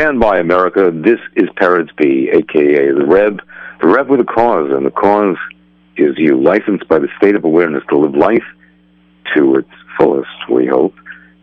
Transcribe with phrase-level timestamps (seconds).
[0.00, 0.90] Stand by, America.
[0.90, 1.50] This is
[1.98, 3.42] B, aka the Reb,
[3.82, 5.36] the Reb with a cause, and the cause
[5.98, 8.46] is you, licensed by the state of awareness to live life
[9.36, 9.68] to its
[9.98, 10.94] fullest, we hope,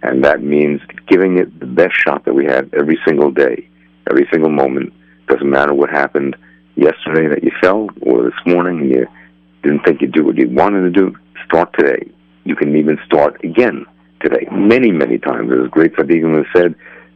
[0.01, 3.69] and that means giving it the best shot that we have every single day,
[4.09, 4.91] every single moment.
[5.27, 6.35] Doesn't matter what happened
[6.75, 9.07] yesterday that you fell, or this morning and you
[9.61, 11.15] didn't think you'd do what you wanted to do.
[11.45, 12.09] Start today.
[12.43, 13.85] You can even start again
[14.19, 15.51] today, many, many times.
[15.51, 16.73] As great Tzaddikim has said,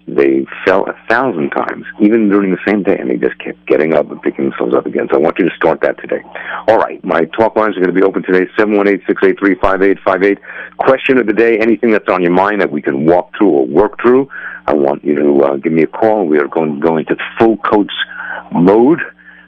[0.07, 3.93] they fell a thousand times, even during the same day, and they just kept getting
[3.93, 5.07] up and picking themselves up again.
[5.11, 6.21] So I want you to start that today.
[6.67, 10.37] All right, my talk lines are going to be open today, 718-683-5858.
[10.77, 13.65] Question of the day, anything that's on your mind that we can walk through or
[13.67, 14.29] work through,
[14.67, 16.25] I want you to uh, give me a call.
[16.25, 17.91] We are going, going to full coach
[18.51, 18.99] mode,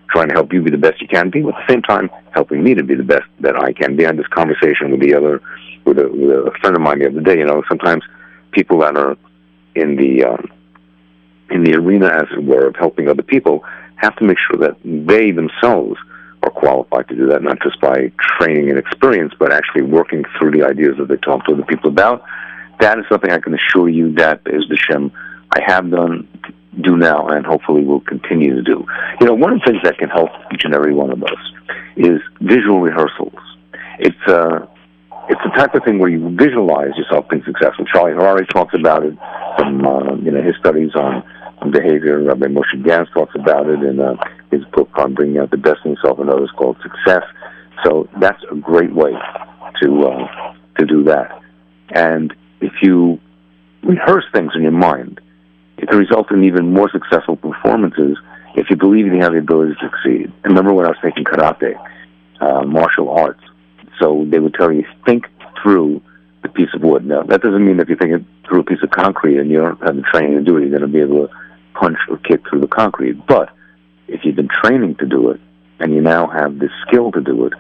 [0.10, 2.10] trying to help you be the best you can be, but at the same time
[2.32, 4.05] helping me to be the best that I can be.
[4.05, 5.41] I had this conversation with the other,
[5.85, 7.40] with a, with a friend of mine the other day.
[7.40, 8.04] You know, sometimes
[8.52, 9.18] people that are
[9.76, 10.52] in the um,
[11.50, 13.63] in the arena, as it were, of helping other people,
[13.98, 15.99] have to make sure that they themselves
[16.41, 20.51] are qualified to do that, not just by training and experience, but actually working through
[20.51, 22.24] the ideas that they talk to other people about.
[22.79, 25.12] That is something I can assure you that is the Shem
[25.51, 26.27] I have done,
[26.82, 28.85] do now, and hopefully will continue to do.
[29.21, 31.40] You know, one of the things that can help each and every one of us
[31.96, 33.40] is visual rehearsals.
[33.99, 34.66] It's uh,
[35.29, 37.85] it's the type of thing where you visualize yourself being successful.
[37.85, 39.18] Charlie Harary talks about it
[39.57, 41.24] from uh, you know his studies on,
[41.71, 42.21] behavior.
[42.21, 44.16] Rabbi Moshe Gans talks about it in uh,
[44.51, 47.24] his book on bringing out the best in yourself and others called Success.
[47.85, 49.13] So that's a great way
[49.82, 51.41] to uh, to do that.
[51.91, 53.20] And if you
[53.82, 55.21] rehearse things in your mind,
[55.77, 58.18] it can result in even more successful performances
[58.55, 60.32] if you believe you have the ability to succeed.
[60.44, 61.76] And remember when I was taking karate,
[62.41, 63.41] uh, martial arts
[63.99, 65.28] so they would tell you, think
[65.62, 66.02] through
[66.41, 67.06] the piece of wood.
[67.06, 69.81] Now, that doesn't mean if you think through a piece of concrete and you don't
[69.81, 71.34] have the training to do it, you're going to be able to
[71.74, 73.25] punch or kick through the concrete.
[73.25, 73.50] But
[74.08, 75.40] if you've been training to do it
[75.80, 77.53] and you now have the skill to do it,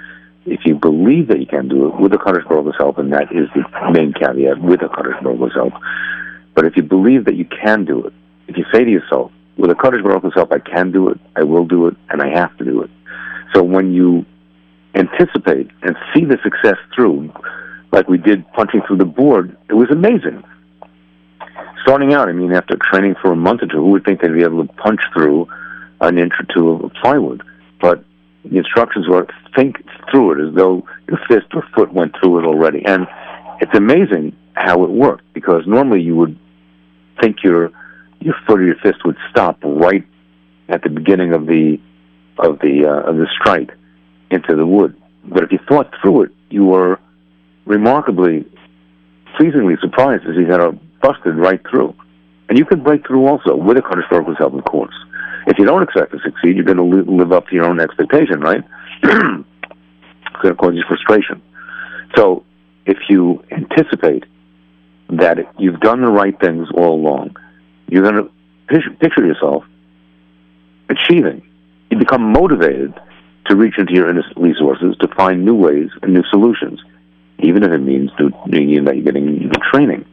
[0.45, 3.31] if you believe that you can do it with the Kadosh Baruch's help, and that
[3.31, 5.73] is the main caveat with the Kadosh Baruch's help,
[6.53, 8.13] but if you believe that you can do it,
[8.47, 11.43] if you say to yourself, with the Kadosh Baruch's help, I can do it, I
[11.43, 12.89] will do it, and I have to do it.
[13.53, 14.25] So when you
[14.95, 17.31] anticipate and see the success through,
[17.91, 20.43] like we did punching through the board, it was amazing.
[21.83, 24.33] Starting out, I mean, after training for a month or two, who would think they'd
[24.33, 25.47] be able to punch through
[26.01, 27.43] an inch or two of plywood?
[27.81, 28.03] But
[28.45, 29.77] the instructions were think
[30.09, 32.83] through it as though your fist or foot went through it already.
[32.85, 33.07] And
[33.61, 36.37] it's amazing how it worked because normally you would
[37.21, 37.71] think your
[38.19, 40.05] your foot or your fist would stop right
[40.69, 41.79] at the beginning of the
[42.37, 43.71] of the uh, of the strike
[44.33, 44.99] into the wood.
[45.25, 46.99] But if you thought through it, you were
[47.65, 48.45] remarkably,
[49.37, 51.95] pleasingly surprised to see that it busted right through.
[52.49, 54.93] And you can break through also with a Kadosh Baruch's help, of course.
[55.47, 58.39] If you don't expect to succeed, you're going to live up to your own expectation,
[58.41, 58.63] right?
[59.03, 59.45] it's going
[60.43, 61.41] to cause you frustration.
[62.15, 62.43] So
[62.85, 64.25] if you anticipate
[65.09, 67.35] that you've done the right things all along,
[67.87, 69.63] you're going to picture yourself
[70.89, 71.41] achieving.
[71.89, 72.93] You become motivated
[73.45, 76.79] to reach into your resources to find new ways and new solutions,
[77.39, 78.29] even if it means new,
[78.83, 80.05] that you're getting new training.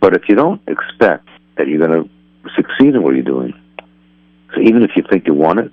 [0.00, 2.10] But if you don't expect that you're going to
[2.54, 3.52] succeed in what you're doing,
[4.54, 5.72] so even if you think you want it,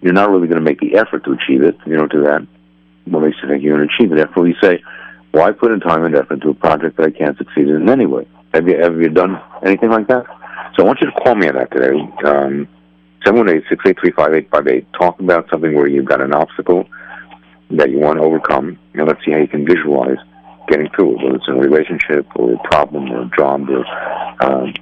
[0.00, 1.76] you're not really going to make the effort to achieve it.
[1.84, 2.46] You don't do that.
[3.06, 4.16] What makes you think you're going to achieve it?
[4.16, 4.82] Therefore, you say,
[5.32, 8.26] why put in time and effort into a project that I can't succeed in anyway?
[8.54, 10.24] Have you, have you done anything like that?
[10.76, 11.98] So I want you to call me on that today.
[12.24, 12.68] Um,
[13.24, 14.86] 718-683-5858.
[14.98, 16.88] Talk about something where you've got an obstacle
[17.70, 20.18] that you want to overcome, and let's see how you can visualize
[20.68, 23.84] getting through it, whether it's in a relationship or a problem or a job or
[24.40, 24.72] um,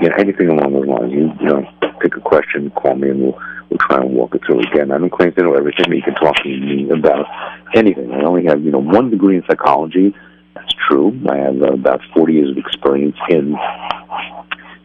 [0.00, 1.12] you know, anything along those lines.
[1.12, 1.68] You, you know,
[2.00, 3.38] pick a question, call me, and we'll
[3.70, 4.90] we'll try and walk it through again.
[4.90, 7.26] I don't claim to know everything, but you can talk to me about
[7.74, 8.12] anything.
[8.12, 10.14] I only have you know one degree in psychology.
[10.54, 11.18] That's true.
[11.28, 13.56] I have uh, about 40 years of experience in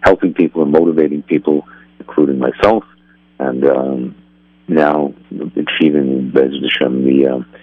[0.02, 1.68] helping people and motivating people,
[2.00, 2.84] including myself
[3.40, 4.16] and um,
[4.68, 5.14] now
[5.56, 7.60] achieving Bez Hashem the uh,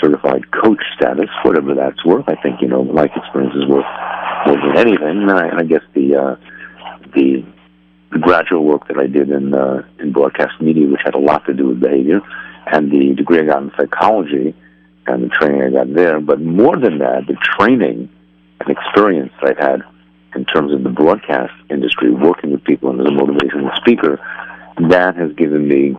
[0.00, 2.28] certified coach status, whatever that's worth.
[2.28, 3.86] I think you know life experience is worth
[4.46, 5.22] more than anything.
[5.22, 6.36] And I, I guess the uh,
[7.14, 7.44] the
[8.12, 11.44] the graduate work that I did in uh, in broadcast media, which had a lot
[11.46, 12.20] to do with behavior,
[12.66, 14.54] and the degree I got in psychology
[15.06, 16.20] and the training I got there.
[16.20, 18.08] But more than that, the training
[18.60, 19.82] and experience that I've had
[20.34, 24.18] in terms of the broadcast industry, working with people and as a motivational speaker,
[24.76, 25.96] that has given me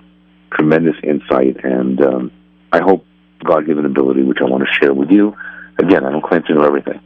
[0.52, 2.32] tremendous insight, and um,
[2.72, 3.06] I hope
[3.44, 5.36] God-given ability, which I want to share with you.
[5.78, 7.02] Again, I don't claim to know everything,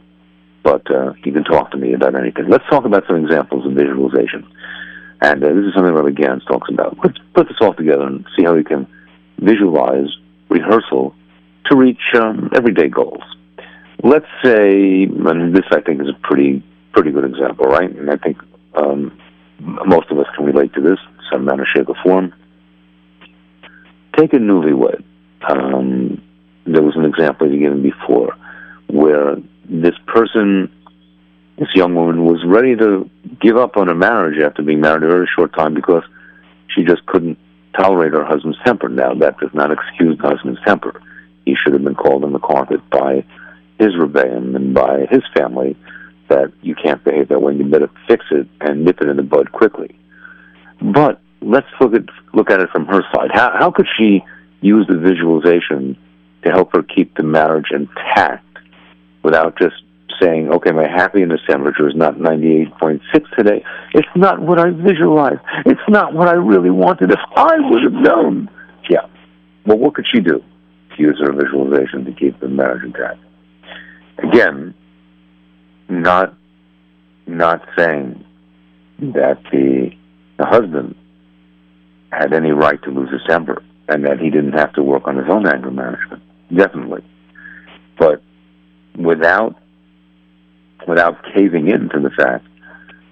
[0.62, 2.48] but uh, you can talk to me about anything.
[2.48, 4.46] Let's talk about some examples of visualization.
[5.20, 6.96] And uh, this is something Rabbi Gans talks about.
[7.04, 8.86] Let's put this all together and see how we can
[9.38, 10.08] visualize
[10.48, 11.14] rehearsal
[11.66, 13.22] to reach um, everyday goals.
[14.02, 16.62] Let's say, and this I think is a pretty
[16.92, 17.90] pretty good example, right?
[17.90, 18.38] And I think
[18.74, 19.16] um,
[19.60, 20.98] most of us can relate to this,
[21.30, 22.34] some manner, shape, or form.
[24.16, 25.04] Take a newlywed.
[25.48, 26.22] Um,
[26.66, 28.36] there was an example you given before
[28.88, 30.70] where this person,
[31.58, 33.08] this young woman, was ready to
[33.40, 36.02] give up on her marriage after being married a very short time because
[36.68, 37.38] she just couldn't
[37.78, 38.88] tolerate her husband's temper.
[38.88, 41.00] Now, that does not excuse the husband's temper.
[41.44, 43.24] He should have been called on the carpet by
[43.78, 45.76] his rebellion and by his family
[46.28, 47.54] that you can't behave that way.
[47.54, 49.96] You better fix it and nip it in the bud quickly.
[50.80, 53.30] But let's look at look at it from her side.
[53.32, 54.22] How how could she
[54.60, 55.96] use the visualization
[56.42, 58.44] to help her keep the marriage intact
[59.22, 59.76] without just
[60.20, 63.00] saying, okay, my happiness temperature is not 98.6
[63.36, 63.64] today.
[63.94, 65.40] It's not what I visualized.
[65.66, 67.10] It's not what I really wanted.
[67.10, 68.50] If I would have known.
[68.88, 69.06] Yeah.
[69.66, 70.42] Well, what could she do
[70.96, 73.20] to use her visualization to keep the marriage intact?
[74.18, 74.74] Again,
[75.88, 76.34] not
[77.26, 78.24] not saying
[78.98, 79.92] that the
[80.40, 80.94] the husband
[82.10, 85.16] had any right to lose his temper and that he didn't have to work on
[85.16, 86.22] his own anger management.
[86.54, 87.04] Definitely.
[87.98, 88.22] But
[88.96, 89.54] without
[90.88, 92.46] without caving in to the fact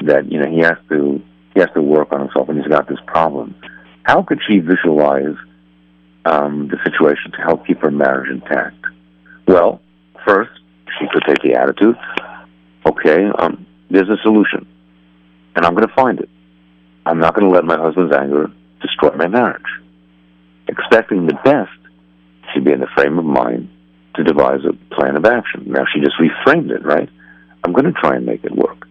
[0.07, 1.23] that, you know, he has to
[1.53, 3.55] he has to work on himself and he's got this problem.
[4.05, 5.37] How could she visualize
[6.25, 8.83] um, the situation to help keep her marriage intact?
[9.47, 9.83] Well,
[10.27, 10.51] first,
[10.99, 11.97] she could take the attitude,
[12.87, 14.67] okay, um, there's a solution,
[15.55, 16.31] and I'm going to find it.
[17.09, 18.51] I'm not going to let my husband's anger
[18.83, 19.63] destroy my marriage.
[20.69, 21.71] Expecting the best,
[22.53, 23.71] she'd be in the frame of mind
[24.17, 25.65] to devise a plan of action.
[25.67, 27.09] Now she just reframed it, right?
[27.65, 28.87] I'm going to try and make it work.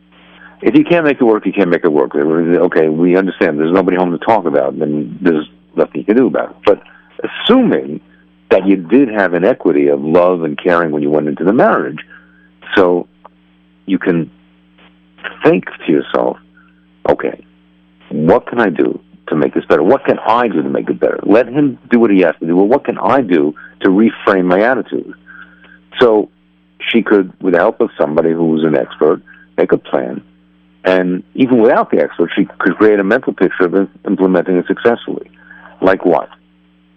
[0.64, 2.16] If you can't make it work, you can't make it work.
[2.16, 3.60] Okay, we understand.
[3.60, 6.58] There's nobody home to talk about, then there's nothing you can do about it.
[6.66, 6.82] But
[7.24, 8.02] assuming
[8.50, 11.54] that you did have an equity of love and caring when you went into the
[11.54, 12.00] marriage,
[12.76, 13.08] so
[13.86, 14.32] you can
[15.44, 16.38] think to yourself,
[17.08, 17.46] okay,
[18.10, 19.84] what can I do to make this better?
[19.84, 21.20] What can I do to make it better?
[21.24, 22.56] Let him do what he has to do.
[22.56, 25.14] Well, what can I do to reframe my attitude?
[26.00, 26.30] So
[26.90, 29.22] she could, with the help of somebody who's an expert,
[29.58, 30.24] make a plan.
[30.86, 35.30] And even without the expert, she could create a mental picture of implementing it successfully.
[35.82, 36.30] Like what?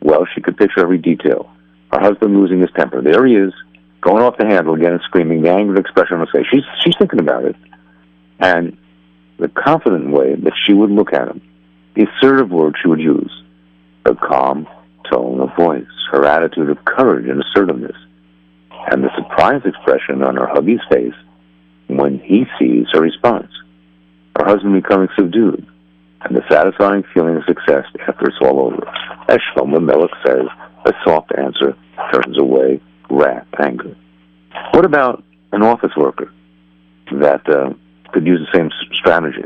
[0.00, 1.50] Well, she could picture every detail.
[1.90, 3.02] Her husband losing his temper.
[3.02, 3.52] There he is,
[4.00, 6.46] going off the handle again and screaming, the angry expression on his face.
[6.50, 7.56] She's, she's thinking about it.
[8.38, 8.76] And
[9.40, 11.40] the confident way that she would look at him,
[11.96, 13.32] the assertive words she would use,
[14.06, 14.68] her calm
[15.10, 17.96] tone of voice, her attitude of courage and assertiveness,
[18.90, 21.14] and the surprised expression on her hubby's face
[21.88, 23.50] when he sees her response.
[24.38, 25.66] Her husband becoming subdued,
[26.22, 28.86] and the satisfying feeling of success after it's all over.
[29.28, 30.46] As Shlomo Melech says,
[30.86, 31.76] a soft answer
[32.12, 33.96] turns away wrath, anger.
[34.72, 36.32] What about an office worker
[37.12, 37.72] that uh,
[38.12, 39.44] could use the same strategy?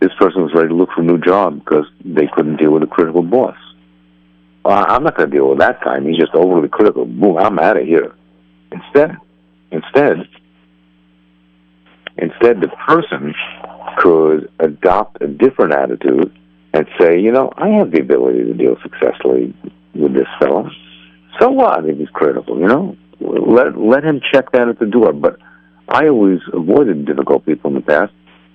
[0.00, 2.82] This person was ready to look for a new job because they couldn't deal with
[2.82, 3.56] a critical boss.
[4.64, 6.00] Well, I'm not going to deal with that guy.
[6.00, 7.04] He's just overly critical.
[7.04, 8.14] Boom, I'm out of here.
[8.70, 9.16] Instead,
[9.70, 10.28] instead,
[12.16, 13.34] instead, the person
[13.98, 16.36] could adopt a different attitude
[16.72, 19.54] and say, you know, I have the ability to deal successfully
[19.94, 20.70] with this fellow.
[21.40, 22.96] So what if he's critical, you know?
[23.20, 25.12] Let let him check that at the door.
[25.12, 25.38] But
[25.92, 28.14] I always avoided difficult people in the past,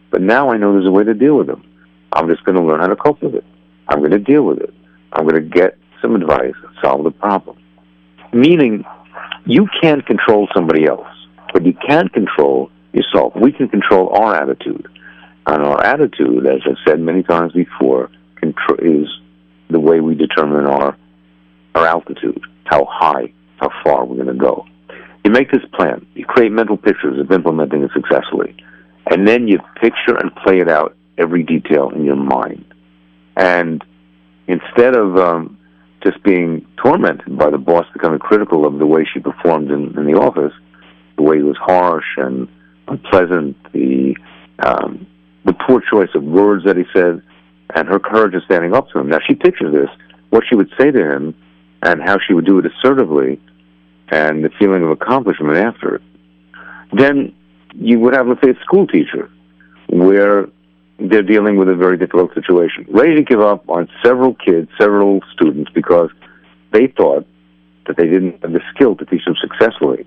[0.10, 1.63] but now I know there's a way to deal with them.
[2.12, 3.46] I'm just going to learn how to cope with it.
[3.88, 4.74] I'm going to deal with it.
[5.13, 7.58] I'm going to get some advice and solve the problem.
[8.34, 8.86] Meaning,
[9.46, 11.08] you can't control somebody else,
[11.53, 13.34] but you can control yourself.
[13.36, 14.88] We can control our attitude.
[15.46, 18.10] And our attitude, as I've said many times before,
[18.41, 19.08] is
[19.70, 20.98] the way we determine our
[21.75, 24.65] our altitude, how high, how far we're going to go.
[25.27, 26.07] You make this plan.
[26.15, 28.55] You create mental pictures of implementing it successfully.
[29.12, 32.63] And then you picture and play it out every detail in your mind.
[33.36, 33.84] And
[34.48, 35.60] instead of um,
[36.01, 40.05] just being tormented by the boss becoming critical of the way she performed in, in
[40.05, 40.53] the office,
[41.17, 42.48] the way he was harsh and
[42.88, 44.15] unpleasant, the
[44.60, 45.05] um,
[45.43, 47.22] the poor choice of words that he said,
[47.75, 49.10] and her courage in standing up to him.
[49.10, 49.89] Now she pictures this,
[50.29, 51.36] what she would say to him,
[51.81, 53.41] and how she would do it assertively,
[54.09, 56.01] and the feeling of accomplishment after it.
[56.93, 57.35] Then
[57.73, 59.29] you would have, let's say, a school teacher,
[59.89, 60.47] where
[60.99, 65.21] they're dealing with a very difficult situation, ready to give up on several kids, several
[65.33, 66.09] students, because
[66.71, 67.25] they thought
[67.85, 70.05] that they didn't have the skill to teach them successfully.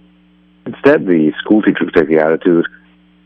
[0.66, 2.66] Instead, the school teacher would take the attitude,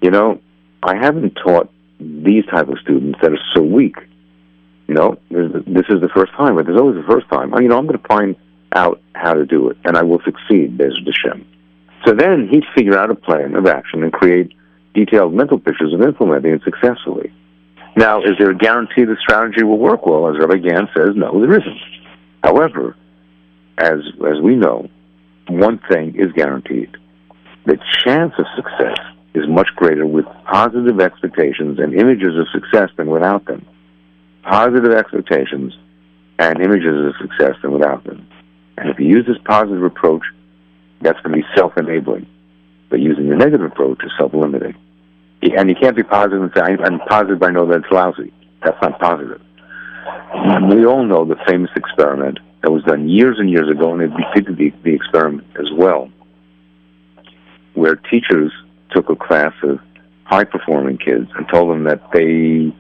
[0.01, 0.41] you know,
[0.83, 3.97] I haven't taught these type of students that are so weak.
[4.87, 7.55] You know, this is the first time, but there's always the first time.
[7.55, 8.37] You know, I'm going to find
[8.75, 11.47] out how to do it, and I will succeed, Bezrat Hashem.
[12.05, 14.53] So then he'd figure out a plan of action and create
[14.95, 17.33] detailed mental pictures of implementing it successfully.
[17.97, 20.05] Now, is there a guarantee the strategy will work?
[20.07, 21.81] Well, as Rabbi Gans says, no, there isn't.
[22.43, 22.97] However,
[23.79, 24.89] as as we know,
[25.49, 26.97] one thing is guaranteed:
[27.65, 28.99] the chance of success
[29.35, 33.67] is much greater with positive expectations and images of success than without them.
[34.43, 35.73] Positive expectations
[36.39, 38.27] and images of success than without them.
[38.77, 40.23] And if you use this positive approach,
[41.01, 42.27] that's going to be self-enabling.
[42.91, 44.75] But using the negative approach is self-limiting.
[45.43, 48.33] And you can't be positive and say, I'm positive I know that it's lousy.
[48.63, 49.41] That's not positive.
[50.71, 54.11] We all know the famous experiment that was done years and years ago, and it
[54.17, 56.11] defeated the, the experiment as well,
[57.75, 58.53] where teachers
[58.91, 59.81] took a class of
[60.25, 62.75] high performing kids and told them that they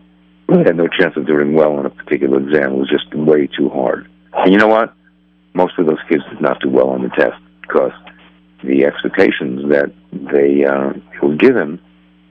[0.48, 2.72] really had no chance of doing well on a particular exam.
[2.72, 4.08] It was just way too hard.
[4.32, 4.94] And you know what?
[5.54, 7.92] Most of those kids did not do well on the test because
[8.62, 10.92] the expectations that they uh,
[11.22, 11.80] were given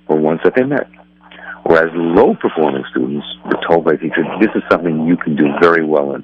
[0.08, 0.90] were ones that they met.
[1.64, 5.86] Whereas low performing students were told by teachers, this is something you can do very
[5.86, 6.24] well in.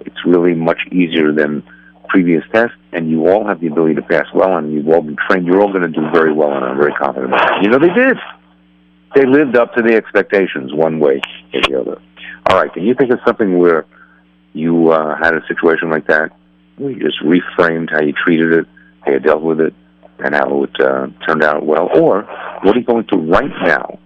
[0.00, 1.62] It's really much easier than
[2.08, 4.72] previous tests, and you all have the ability to pass well on.
[4.72, 5.46] You've all been trained.
[5.46, 7.62] You're all going to do very well, and I'm very confident about it.
[7.62, 8.16] You know, they did.
[9.14, 11.20] They lived up to the expectations, one way
[11.54, 12.02] or the other.
[12.48, 13.86] All right, can you think of something where
[14.52, 16.32] you uh, had a situation like that?
[16.80, 18.66] You just reframed how you treated it,
[19.02, 19.74] how you dealt with it,
[20.18, 21.88] and how it uh, turned out well?
[21.94, 22.22] Or
[22.62, 23.98] what are you going to right now?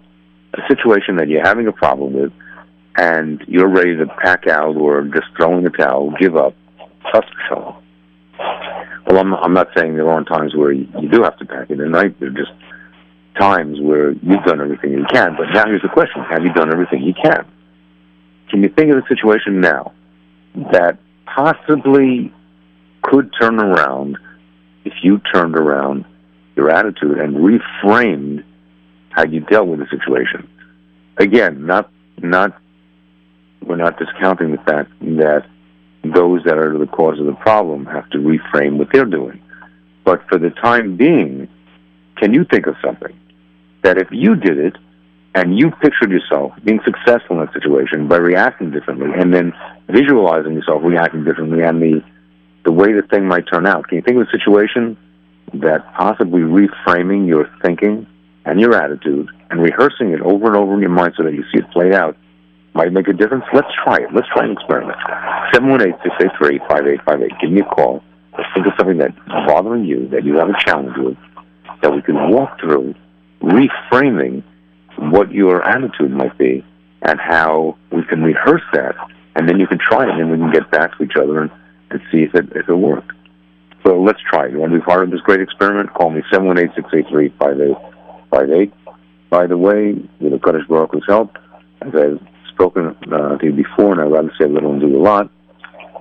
[0.54, 2.32] A situation that you're having a problem with,
[2.96, 6.54] and you're ready to pack out or just throw in the towel, give up,
[7.10, 7.76] trust yourself.
[9.06, 11.70] Well, I'm, I'm not saying there aren't times where you, you do have to pack
[11.70, 12.18] it in, right?
[12.18, 12.52] There are just
[13.38, 15.36] times where you've done everything you can.
[15.36, 16.22] But now here's the question.
[16.30, 17.44] Have you done everything you can?
[18.48, 19.92] Can you think of a situation now
[20.72, 22.32] that possibly
[23.04, 24.18] could turn around
[24.84, 26.04] if you turned around
[26.56, 28.44] your attitude and reframed
[29.10, 30.48] how you dealt with the situation?
[31.18, 32.60] Again, not not
[33.62, 35.46] we're not discounting the fact that
[36.02, 39.40] those that are the cause of the problem have to reframe what they're doing.
[40.04, 41.48] But for the time being,
[42.16, 43.18] can you think of something
[43.82, 44.76] that if you did it
[45.34, 49.52] and you pictured yourself being successful in that situation by reacting differently and then
[49.88, 52.02] visualizing yourself reacting differently and the,
[52.64, 54.96] the way the thing might turn out, can you think of a situation
[55.52, 58.06] that possibly reframing your thinking
[58.44, 61.44] and your attitude and rehearsing it over and over in your mind so that you
[61.52, 62.16] see it played out
[62.74, 63.44] might make a difference.
[63.52, 64.12] Let's try it.
[64.12, 64.98] Let's try an experiment.
[65.52, 67.40] 718-683-5858.
[67.40, 68.02] Give me a call.
[68.36, 71.16] Let's think of something that's bothering you, that you have a challenge with,
[71.82, 72.94] that we can walk through,
[73.40, 74.42] reframing
[74.98, 76.64] what your attitude might be
[77.02, 78.96] and how we can rehearse that,
[79.36, 81.42] and then you can try it, and then we can get back to each other
[81.42, 81.50] and,
[81.90, 83.12] and see if it, if it worked.
[83.86, 84.52] So let's try it.
[84.52, 85.92] You want to be part of this great experiment?
[85.92, 88.72] Call me 718-683-5858.
[89.30, 91.36] By the way, with the Kadosh Baruch help,
[91.82, 95.02] as I've spoken uh, to you before, and I'd rather say little and do a
[95.02, 95.30] lot.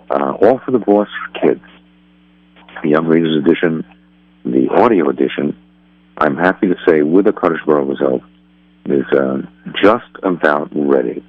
[0.10, 1.62] Uh, all for the boss for kids.
[2.84, 3.84] The Young Readers Edition,
[4.46, 5.58] the audio edition,
[6.18, 8.22] I'm happy to say, with the Kadosh Baruch's help,
[8.86, 9.42] is uh,
[9.82, 11.24] just about ready.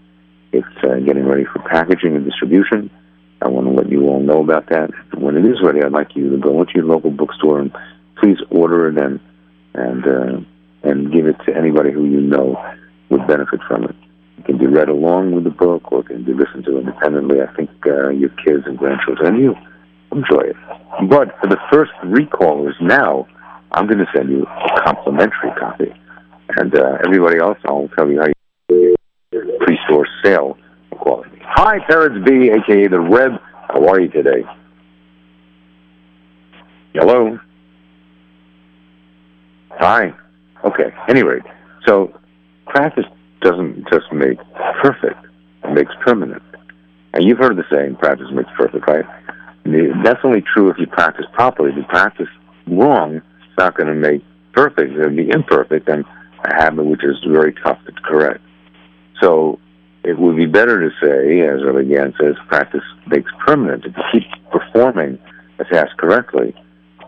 [0.53, 2.91] It's uh, getting ready for packaging and distribution.
[3.43, 4.91] I want to let you all know about that.
[5.17, 7.73] When it is ready, I'd like you to go into your local bookstore and
[8.19, 9.21] please order it and
[9.75, 10.41] and uh,
[10.83, 12.57] and give it to anybody who you know
[13.11, 13.97] would benefit from it.
[14.39, 17.41] It can be read along with the book or it can be listened to independently.
[17.43, 19.55] I think uh, your kids and grandchildren and you
[20.13, 20.57] enjoy it.
[21.09, 23.27] But for the first three callers now,
[23.73, 25.93] I'm going to send you a complimentary copy.
[26.57, 28.29] And uh, everybody else, I'll tell you how
[28.69, 28.95] you
[29.61, 30.57] pre-store sale
[31.07, 32.89] Hi, Peretz B, a.k.a.
[32.89, 33.33] The Reb.
[33.69, 34.43] How are you today?
[36.95, 37.39] Hello?
[39.73, 40.15] Hi.
[40.65, 40.93] Okay.
[41.09, 41.41] Anyway,
[41.87, 42.13] so
[42.67, 43.05] practice
[43.41, 44.39] doesn't just make
[44.83, 45.19] perfect,
[45.65, 46.43] it makes permanent.
[47.13, 49.05] And you've heard the saying, practice makes perfect, right?
[50.03, 51.71] That's only true if you practice properly.
[51.71, 52.29] If you practice
[52.67, 54.95] wrong, it's not going to make perfect.
[54.95, 56.05] To be imperfect and
[56.45, 58.41] a habit which is very tough to correct.
[59.21, 59.59] So
[60.05, 61.89] it would be better to say, as Rabbi
[62.21, 63.85] says, practice makes permanent.
[63.87, 65.19] If you keep performing
[65.59, 66.55] a task correctly,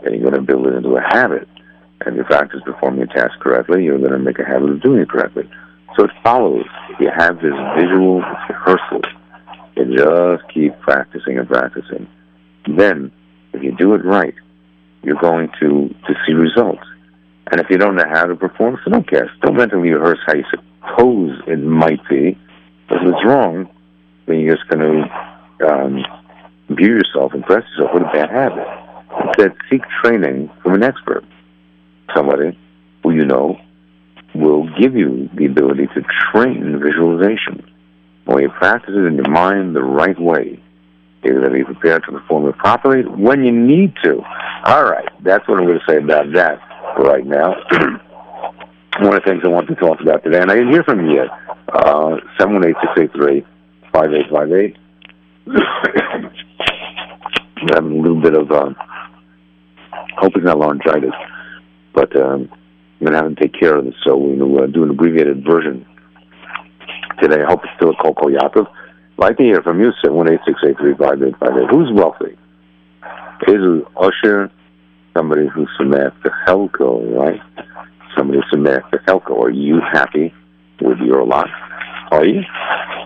[0.03, 1.49] then you're going to build it into a habit.
[2.01, 4.83] And if you practice performing a task correctly, you're going to make a habit of
[4.83, 5.49] doing it correctly.
[5.97, 6.65] So it follows.
[6.99, 9.03] You have this visual rehearsal.
[9.77, 12.09] You just keep practicing and practicing.
[12.67, 13.13] Then,
[13.53, 14.35] if you do it right,
[15.03, 16.85] you're going to, to see results.
[17.51, 19.31] And if you don't know how to perform, so don't care.
[19.43, 22.39] Don't mentally rehearse how you're suppose it might be.
[22.91, 23.69] If it's wrong,
[24.27, 26.05] then you're just going to um,
[26.71, 28.67] view yourself, and impress yourself with a bad habit.
[29.27, 31.25] Instead, seek training from an expert,
[32.15, 32.59] somebody
[33.03, 33.59] who you know
[34.35, 36.03] will give you the ability to
[36.33, 37.65] train visualization.
[38.25, 40.61] When you practice it in your mind the right way,
[41.23, 44.21] you're going to be prepared to perform it properly when you need to.
[44.65, 46.61] All right, that's what I'm going to say about that
[46.99, 47.55] right now.
[48.99, 51.07] One of the things I want to talk about today, and I didn't hear from
[51.07, 51.29] you yet,
[51.77, 52.17] uh,
[53.95, 54.77] 718-683-5858.
[57.59, 58.71] I'm having a little bit of, uh,
[60.17, 61.15] hope it's not laryngitis,
[61.95, 62.49] but um,
[63.01, 64.83] I'm going to have to take care of this, so we're going to uh, do
[64.85, 65.87] an abbreviated version
[67.21, 67.43] today.
[67.43, 68.67] I hope it's still a Coco Yaakov.
[68.67, 71.71] I'd like to hear from you, 718-683-5858.
[71.71, 72.37] Who's wealthy?
[73.49, 74.51] Is it Ashir,
[75.17, 77.41] somebody who's Sameach the Helko, right?
[78.17, 79.39] Somebody who's the Helko.
[79.43, 80.35] Are you happy
[80.81, 81.49] with your lot?
[82.13, 82.43] You?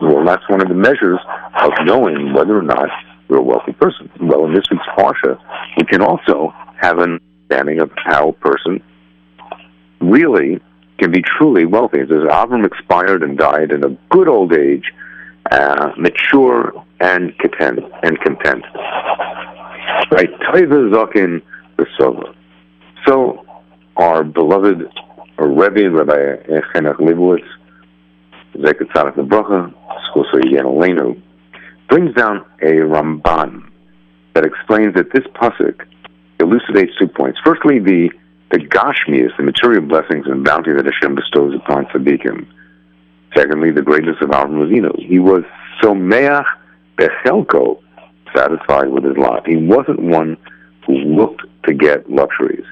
[0.02, 1.19] Well, that's one of the measures
[1.61, 2.88] of knowing whether or not
[3.28, 4.11] you're a wealthy person.
[4.21, 5.38] Well, in this week's Parsha,
[5.76, 8.83] we can also have an understanding of how a person
[10.00, 10.61] really
[10.99, 12.00] can be truly wealthy.
[12.00, 14.92] It says Avram expired and died in a good old age,
[15.50, 17.80] uh, mature and content.
[18.02, 18.64] And content.
[20.11, 20.30] Right,
[21.78, 22.35] Besova.
[23.07, 23.45] So,
[23.97, 24.88] our beloved
[25.38, 26.37] Rebbe, Rabbi
[26.75, 27.47] Henach Leibowitz,
[28.57, 29.75] Zekat Tzadok
[30.09, 31.21] Skoso Yen Elenu,
[31.88, 33.69] brings down a Ramban
[34.35, 35.87] that explains that this pasuk
[36.38, 37.38] elucidates two points.
[37.45, 38.11] Firstly, the
[38.50, 42.47] the Gashmias, the material blessings and bounty that Hashem bestows upon tzaddikim.
[43.37, 44.99] Secondly, the greatness of Avram Avinu.
[44.99, 45.45] He was
[45.80, 46.45] someach
[46.99, 47.80] bechelko,
[48.35, 49.47] satisfied with his lot.
[49.47, 50.37] He wasn't one
[50.85, 52.64] who looked to get luxuries.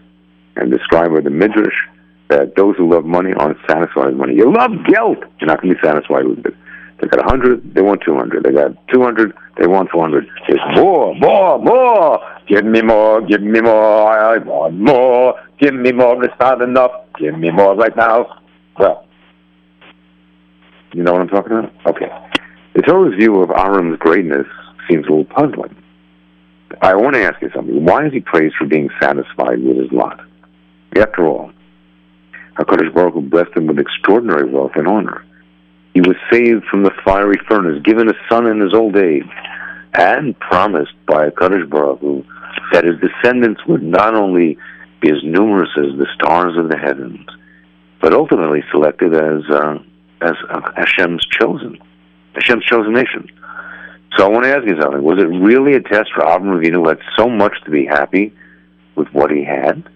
[0.56, 1.86] And the scribe of the Midrash
[2.28, 4.34] that those who love money aren't satisfied with money.
[4.34, 6.54] You love guilt, you're not going to be satisfied with it.
[7.00, 8.42] They got 100, they want 200.
[8.42, 10.28] They got 200, they want 400.
[10.48, 12.20] It's more, more, more.
[12.48, 14.12] Give me more, give me more.
[14.12, 15.40] I want more.
[15.60, 16.22] Give me more.
[16.24, 16.90] It's not enough.
[17.18, 18.40] Give me more right now.
[18.78, 19.06] Well,
[20.92, 21.72] you know what I'm talking about?
[21.86, 22.10] Okay.
[22.74, 24.46] The Torah's view of Aram's greatness
[24.88, 25.76] seems a little puzzling.
[26.82, 27.84] I want to ask you something.
[27.84, 30.20] Why is he praised for being satisfied with his lot?
[30.96, 31.50] After all,
[32.58, 35.24] HaKadosh Baruch Hu blessed him with extraordinary wealth and honor.
[35.94, 39.28] He was saved from the fiery furnace, given a son in his old age,
[39.94, 42.24] and promised by HaKadosh Baruch Hu
[42.72, 44.58] that his descendants would not only
[45.00, 47.26] be as numerous as the stars of the heavens,
[48.00, 49.78] but ultimately selected as uh,
[50.20, 51.78] as uh, Hashem's chosen,
[52.34, 53.28] Hashem's chosen nation.
[54.16, 56.74] So I want to ask you something: Was it really a test for Avram Avinu,
[56.74, 58.32] who had so much to be happy
[58.96, 59.88] with what he had?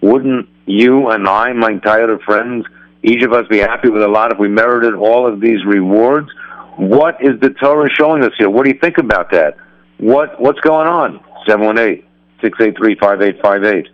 [0.00, 2.64] Wouldn't you and I, my entire friends,
[3.02, 6.30] each of us be happy with a lot if we merited all of these rewards?
[6.76, 8.48] What is the Torah showing us here?
[8.48, 9.56] What do you think about that?
[9.98, 11.18] What what's going on?
[11.48, 13.88] 718-683-5858.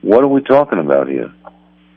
[0.00, 1.30] What are we talking about here?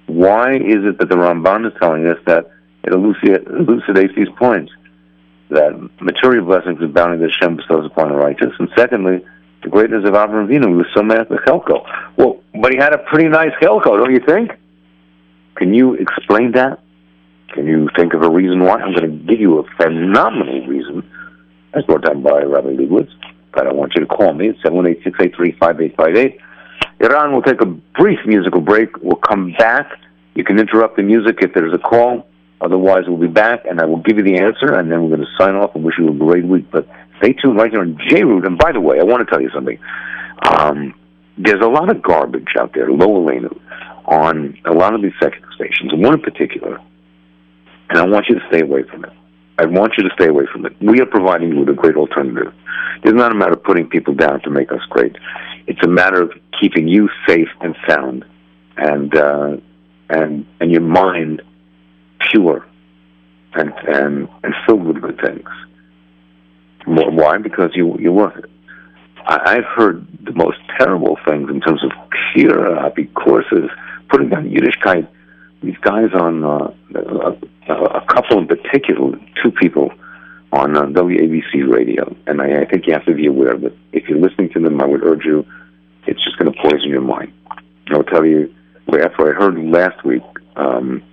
[0.08, 2.52] Why is it that the Ramban is telling us that
[2.84, 4.72] it elucidates these points?
[5.50, 8.54] That material blessings are bounty that Hashem bestows upon the righteous.
[8.60, 9.24] And secondly,
[9.64, 11.86] the greatness of Avraham Avinu was so mad Chelko.
[12.18, 14.52] Well, but he had a pretty nice Chelko, don't you think?
[15.56, 16.80] Can you explain that?
[17.54, 18.76] Can you think of a reason why?
[18.76, 21.10] I'm going to give you a phenomenal reason,
[21.74, 23.12] as brought down by Rabbi Leibowitz,
[23.54, 26.40] but I want you to call me at 718-683-5858.
[27.00, 28.98] Iran will take a brief musical break.
[29.02, 29.92] We'll come back.
[30.36, 32.28] You can interrupt the music if there's a call.
[32.60, 35.28] Otherwise, we'll be back, and I will give you the answer, and then we're going
[35.28, 36.70] to sign off and wish you a great week.
[36.72, 36.88] But
[37.20, 38.46] stay tuned right here on J-Root.
[38.46, 39.80] And by the way, I want to tell you something.
[40.42, 40.94] Um,
[41.38, 43.50] there's a lot of garbage out there, low Elena,
[44.06, 46.80] on a lot of these secular stations, one in particular,
[47.90, 49.12] and I want you to stay away from it.
[49.60, 50.74] I want you to stay away from it.
[50.82, 52.54] We are providing you with a great alternative.
[53.04, 55.16] It's not a matter of putting people down to make us great.
[55.66, 58.26] It's a matter of keeping you safe and sound,
[58.78, 59.58] and uh,
[60.10, 61.42] and and your mind
[62.32, 62.66] pure
[63.54, 65.50] and and and filled with good things.
[66.86, 67.38] Why?
[67.38, 68.50] Because you you're worth it.
[69.28, 71.92] I, I've heard the most terrible things in terms of
[72.34, 73.70] pure apikorsus,
[74.10, 75.08] putting down Yiddishkeit.
[75.62, 79.92] These guys on uh, a, a couple in particular, two people
[80.54, 83.78] on uh, WABC radio, and I, I think you have to be aware of it.
[83.92, 85.46] If you're listening to them, I would urge you,
[86.06, 87.34] it's just going to poison your mind.
[87.90, 88.54] I'll tell you,
[88.88, 90.24] after I heard last week,
[90.56, 91.04] um,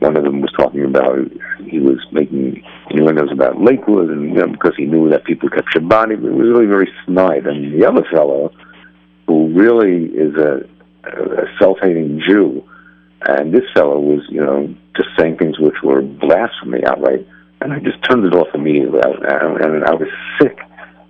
[0.00, 1.18] one of them was talking about
[1.64, 5.68] he was making innuendos about Lakewood, and you know, because he knew that people kept
[5.74, 7.46] Shabbat, it was really very snide.
[7.46, 8.52] And the other fellow,
[9.26, 10.66] who really is a,
[11.04, 12.62] a self-hating Jew,
[13.22, 17.26] and this fellow was, you know, just saying things which were blasphemy outright.
[17.60, 19.00] And I just turned it off immediately.
[19.02, 20.08] I, and I was
[20.40, 20.58] sick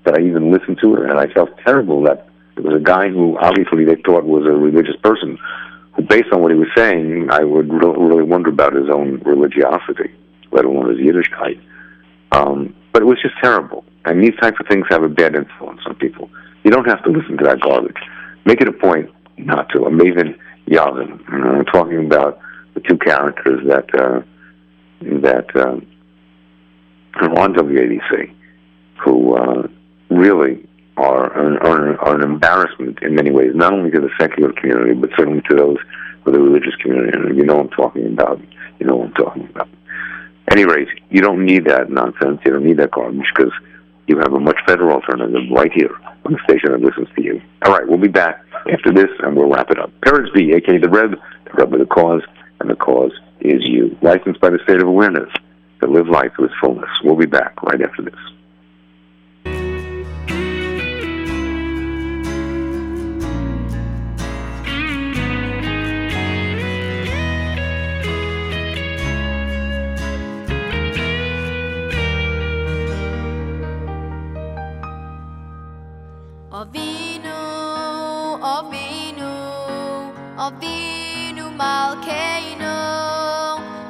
[0.05, 3.09] that I even listened to it, and I felt terrible that it was a guy
[3.09, 5.39] who obviously they thought was a religious person,
[5.93, 10.15] who, based on what he was saying, I would really wonder about his own religiosity,
[10.53, 11.61] let alone his Yiddishkeit.
[12.33, 13.85] Um, but it was just terrible.
[14.05, 16.31] And these types of things have a bad influence on people.
[16.65, 17.97] You don't have to listen to that garbage.
[18.45, 19.85] Make it a point not to.
[19.87, 21.23] I'm even Yavin.
[21.29, 22.41] I'm talking about
[22.75, 24.23] the two characters that uh,
[25.21, 25.81] that uh,
[27.17, 28.35] are on WABC,
[29.05, 29.69] who uh,
[30.11, 34.53] really are an, are, are an embarrassment in many ways, not only to the secular
[34.53, 35.77] community, but certainly to those
[36.25, 37.17] of the religious community.
[37.17, 38.41] And you know what I'm talking about.
[38.79, 39.69] You know what I'm talking about.
[40.51, 42.41] Any rate, you don't need that nonsense.
[42.45, 43.53] You don't need that garbage because
[44.07, 45.91] you have a much better alternative right here
[46.25, 47.43] on the station that listens to you.
[47.65, 49.91] All right, we'll be back after this, and we'll wrap it up.
[50.03, 51.13] Peretz B, aka the Reb,
[51.45, 52.23] the Reb of the cause,
[52.61, 53.97] and the cause is you.
[54.03, 55.31] Licensed by the State of Awareness
[55.81, 56.91] to live life with fullness.
[57.03, 58.15] We'll be back right after this.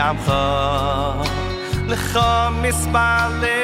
[0.06, 1.22] Lecham
[1.88, 2.20] לך
[2.62, 3.55] Lecham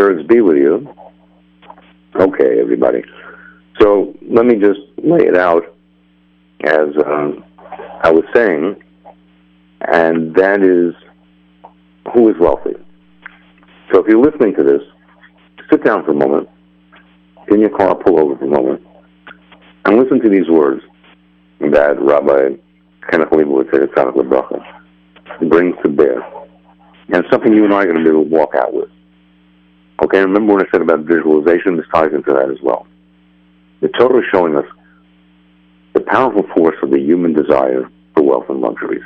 [0.00, 0.88] Hi, be with you.
[2.16, 3.02] Okay, everybody.
[3.78, 5.62] So let me just lay it out
[6.64, 7.44] as um,
[8.02, 8.82] I was saying,
[9.82, 10.94] and that is
[12.14, 12.76] who is wealthy.
[13.92, 14.80] So if you're listening to this,
[15.70, 16.48] sit down for a moment,
[17.48, 18.82] in your car, pull over for a moment,
[19.84, 20.82] and listen to these words
[21.60, 22.56] that Rabbi
[23.12, 24.64] Henach Leibowitz Lebracha
[25.50, 26.22] brings to bear.
[27.12, 28.88] And something you and I are going to be able to walk out with.
[30.02, 31.76] Okay, remember when I said about visualization?
[31.76, 32.86] This ties into that as well.
[33.80, 34.64] The Torah is showing us
[35.92, 39.02] the powerful force of the human desire for wealth and luxuries.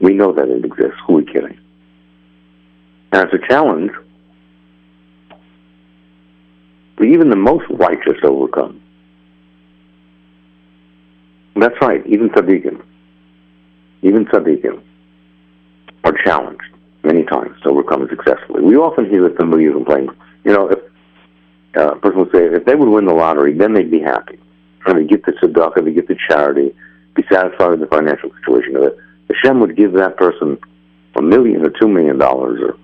[0.00, 0.98] We know that it exists.
[1.06, 1.58] Who are we kidding?
[3.12, 3.90] And it's a challenge
[6.96, 8.80] for even the most righteous overcome.
[11.56, 12.82] That's right, even tzaddikim.
[14.02, 14.80] Even tzaddikim
[16.04, 16.62] are challenged
[17.02, 18.62] many times to overcome successfully.
[18.62, 20.08] We often hear that somebody is complain,
[20.50, 20.78] you know, if
[21.76, 24.36] uh, a person would say if they would win the lottery, then they'd be happy.
[24.84, 26.74] And they get the tzedakah, they get the charity,
[27.14, 28.96] be satisfied with the financial situation of it.
[29.32, 30.58] Hashem would give that person
[31.14, 32.76] a million or two million dollars or,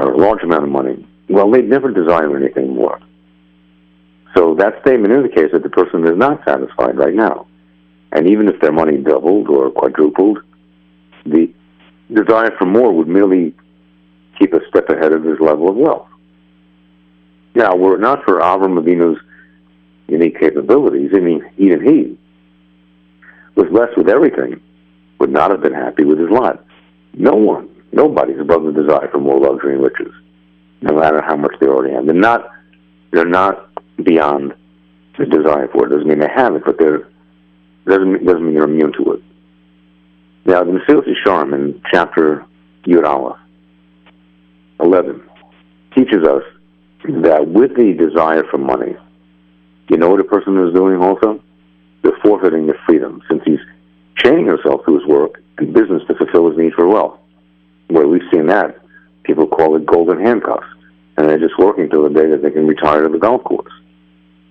[0.00, 1.04] or a large amount of money.
[1.28, 3.00] Well, they'd never desire anything more.
[4.36, 7.48] So that statement indicates that the person is not satisfied right now.
[8.12, 10.38] And even if their money doubled or quadrupled,
[11.26, 11.52] the
[12.12, 13.54] desire for more would merely
[14.38, 16.07] keep a step ahead of his level of wealth.
[17.54, 19.20] Now, were it not for Avram Avinu's
[20.06, 22.18] unique capabilities, I mean, even he
[23.54, 24.60] was blessed with everything,
[25.18, 26.64] would not have been happy with his lot.
[27.14, 30.12] No one, nobody's above the desire for more luxury and riches,
[30.82, 32.06] no matter how much they already have.
[32.06, 32.50] They're not,
[33.10, 33.70] they're not
[34.04, 34.54] beyond
[35.18, 35.90] the desire for it.
[35.90, 37.08] Doesn't mean they have it, but they're
[37.86, 39.22] doesn't doesn't mean you're immune to it.
[40.44, 42.44] Now, the Mesilas Yesharim in chapter
[42.86, 43.38] Yud Aleph,
[44.80, 45.22] 11,
[45.94, 46.42] teaches us
[47.04, 48.96] that with the desire for money,
[49.88, 51.40] you know what a person is doing also?
[52.02, 53.60] They're forfeiting their freedom since he's
[54.16, 57.18] chaining himself to his work and business to fulfill his need for wealth.
[57.88, 58.78] Where we've seen that,
[59.24, 60.66] people call it golden handcuffs,
[61.16, 63.72] and they're just working till the day that they can retire to the golf course.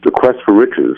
[0.03, 0.97] The quest for riches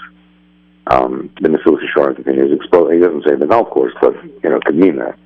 [0.89, 2.93] um, the Mesilas Yesharim's opinion is exposed.
[2.93, 5.17] He doesn't say the golf course, but you know, it could mean that.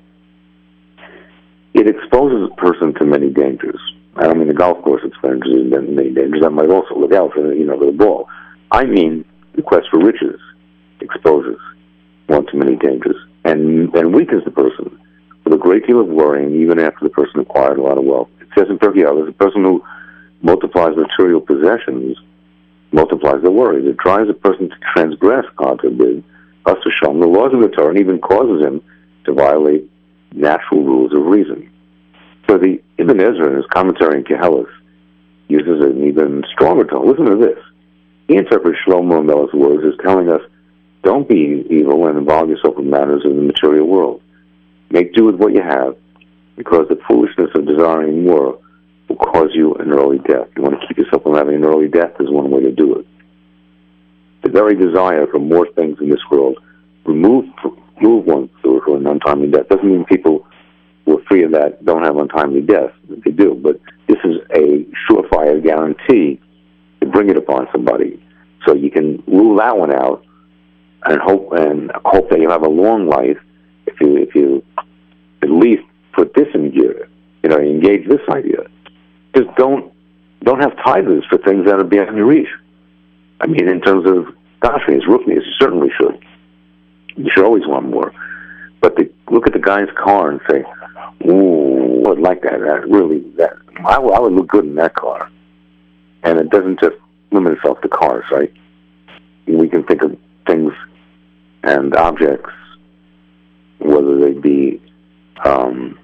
[1.72, 3.80] It exposes a person to many dangers.
[4.16, 6.42] I don't mean the golf course exposes many dangers.
[6.44, 8.28] I might also look out for you know for the ball.
[8.70, 9.24] I mean
[9.54, 10.40] the quest for riches
[11.00, 11.58] exposes
[12.26, 14.98] one to many dangers and and weakens the person
[15.44, 18.28] with a great deal of worrying, even after the person acquired a lot of wealth.
[18.40, 19.84] It says in Turkey, there's a person who
[20.42, 22.16] multiplies material possessions
[22.94, 23.86] multiplies the worries.
[23.86, 26.22] It drives a person to transgress, God forbid,
[26.64, 28.80] us to show him the laws of the Torah and even causes him
[29.24, 29.90] to violate
[30.32, 31.68] natural rules of reason.
[32.48, 34.68] So the Ibn Ezra in his commentary in Koheles
[35.48, 37.08] uses an even stronger tone.
[37.08, 37.58] Listen to this.
[38.28, 40.40] He interprets Shlomo Melech's words as telling us,
[41.02, 44.22] don't be evil and involve yourself in matters of the material world.
[44.90, 45.96] Make do with what you have,
[46.56, 48.58] because the foolishness of desiring more
[49.08, 50.48] will cause you an early death.
[50.56, 52.94] You want to keep yourself from having an early death is one way to do
[52.94, 53.06] it.
[54.42, 56.58] The very desire for more things in this world
[57.04, 57.46] remove
[57.96, 59.68] remove one for an untimely death.
[59.68, 60.46] Doesn't mean people
[61.04, 62.92] who are free of that don't have untimely death.
[63.08, 66.40] They do, but this is a surefire guarantee
[67.00, 68.22] to bring it upon somebody.
[68.66, 70.24] So you can rule that one out
[71.04, 73.38] and hope and hope that you have a long life
[73.86, 74.64] if you if you
[75.42, 77.08] at least put this in gear.
[77.42, 78.64] You know, engage this idea
[79.34, 79.92] just don't
[80.42, 82.48] don't have titles for things that are beyond your reach.
[83.40, 86.22] I mean, in terms of Gashmias, Ruchnius, you certainly should.
[87.16, 88.12] You should always want more.
[88.80, 90.64] But the, look at the guy's car and say,
[91.26, 92.60] "Ooh, I would like that.
[92.60, 93.52] That really, that
[93.84, 95.30] I, I would look good in that car."
[96.22, 96.96] And it doesn't just
[97.32, 98.52] limit itself to cars, right?
[99.46, 100.72] We can think of things
[101.62, 102.50] and objects,
[103.78, 104.80] whether they be
[105.44, 105.98] um,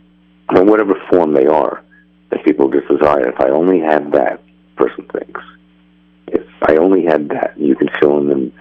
[0.55, 1.83] in whatever form they are
[2.31, 3.29] that people just desire.
[3.29, 4.43] If I only had that,
[4.77, 5.41] person thinks.
[6.29, 8.53] If I only had that, you can fill in the,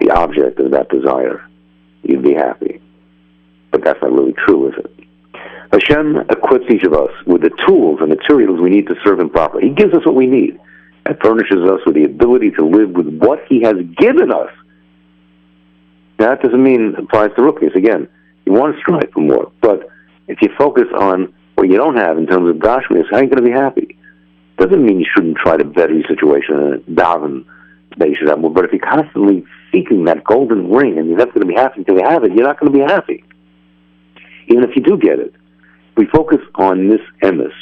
[0.00, 1.46] the object of that desire,
[2.02, 2.80] you'd be happy.
[3.70, 4.95] But that's not really true, is it?
[5.72, 9.30] Hashem equips each of us with the tools and materials we need to serve Him
[9.30, 9.68] properly.
[9.68, 10.58] He gives us what we need
[11.04, 14.50] and furnishes us with the ability to live with what He has given us.
[16.18, 17.74] Now, that doesn't mean it applies to Ruchnius.
[17.74, 18.08] Again,
[18.44, 19.88] you want to strive for more, but
[20.28, 23.30] if you focus on what you don't have in terms of Gashmias, how are you
[23.30, 23.98] going to be happy?
[24.58, 27.44] Doesn't mean you shouldn't try to better your situation and daven
[27.98, 28.50] that you should have more.
[28.50, 31.80] But if you're constantly seeking that golden ring and you're never going to be happy
[31.80, 33.24] until you have it, you're not going to be happy.
[34.48, 35.34] Even if you do get it.
[35.96, 37.52] We focus on this emes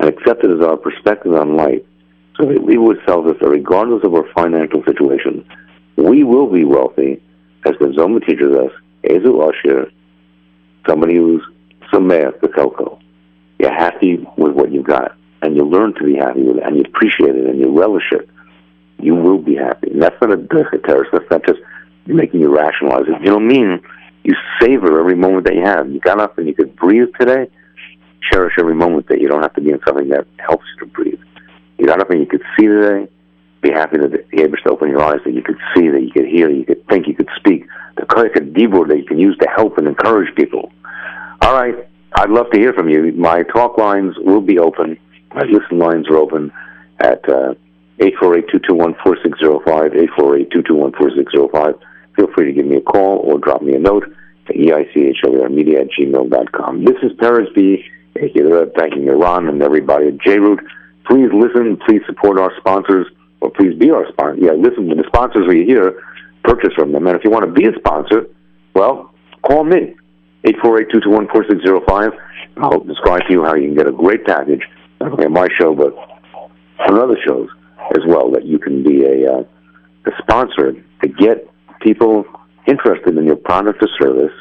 [0.00, 1.82] and accept it as our perspective on life,
[2.36, 5.46] so that we would tell us that regardless of our financial situation,
[5.96, 7.22] we will be wealthy,
[7.64, 8.72] as Ben Zoma teaches us,
[9.04, 9.90] Eizehu Ashir,
[10.86, 11.42] somebody who's
[11.92, 12.98] Sameach the Koko.
[13.58, 16.76] You're happy with what you've got, and you learn to be happy with it, and
[16.76, 18.28] you appreciate it, and you relish it.
[18.98, 19.90] You will be happy.
[19.90, 20.36] And that's not a
[20.78, 21.12] terrorist.
[21.12, 21.60] That's not just
[22.06, 23.20] making you rationalize it.
[23.20, 23.82] You know what I mean?
[24.24, 25.90] You savor every moment that you have.
[25.90, 27.48] You got up and you could breathe today.
[28.30, 30.92] Cherish every moment that you don't have to be in something that helps you to
[30.92, 31.20] breathe.
[31.78, 33.08] You got up and you could see today.
[33.62, 36.10] Be happy that you able to open your eyes, that you could see, that you
[36.10, 37.66] could hear, you could think, you could speak.
[37.96, 40.72] The correct keyboard that you can use to help and encourage people.
[41.42, 41.74] All right.
[42.14, 43.12] I'd love to hear from you.
[43.12, 44.98] My talk lines will be open.
[45.34, 46.50] My listen lines are open
[47.00, 47.54] at uh,
[47.98, 51.78] 848-221-4605, 848-221-4605.
[52.16, 54.04] Feel free to give me a call or drop me a note
[54.46, 56.84] to eichler at gmail.com.
[56.84, 57.84] This is Peretz B.
[58.18, 60.60] Thanking Iran and everybody at JRoot.
[61.06, 61.76] Please listen.
[61.86, 63.06] Please support our sponsors,
[63.40, 64.44] or please be our sponsor.
[64.44, 66.02] Yeah, listen to the sponsors we hear,
[66.44, 67.06] purchase from them.
[67.06, 68.26] And if you want to be a sponsor,
[68.74, 69.94] well, call me,
[70.44, 72.18] 848-221-4605.
[72.58, 74.62] I'll describe to you how you can get a great package,
[75.00, 75.94] not only on my show, but
[76.88, 77.48] on other shows
[77.94, 79.44] as well, that you can be a, uh,
[80.06, 81.48] a sponsor to get
[81.80, 82.24] people
[82.66, 84.32] interested in your product or service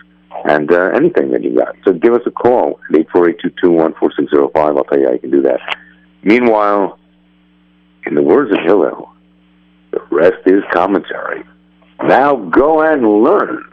[0.46, 1.76] and uh, anything that you got.
[1.84, 4.56] So give us a call at 848-221-4605.
[4.56, 5.60] I'll tell you how you can do that.
[6.24, 7.00] Meanwhile,
[8.06, 9.12] in the words of Hillel,
[9.92, 11.44] the rest is commentary.
[12.04, 13.64] Now go and learn.